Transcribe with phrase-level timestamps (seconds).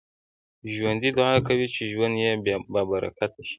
[0.75, 2.31] ژوندي دعا کوي چې ژوند يې
[2.73, 3.49] بابرکته شي